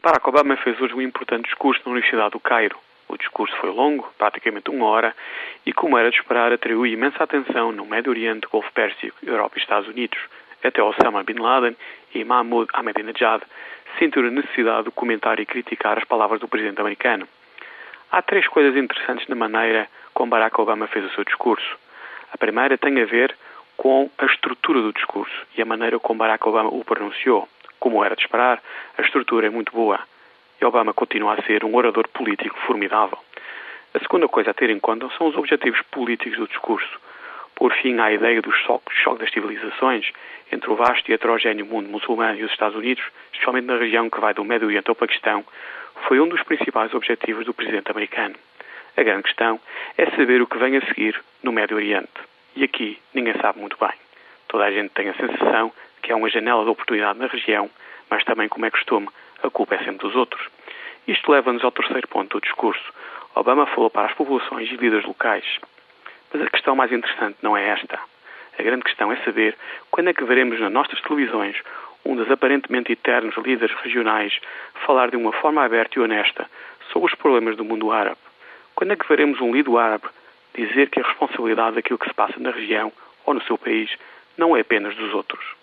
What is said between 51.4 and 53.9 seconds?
no Médio Oriente. E aqui ninguém sabe muito